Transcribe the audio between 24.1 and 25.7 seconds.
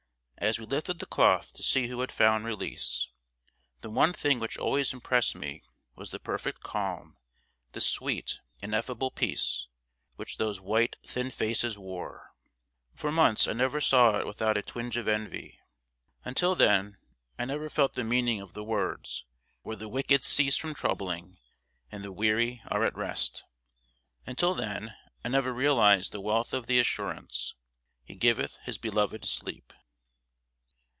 Until then I never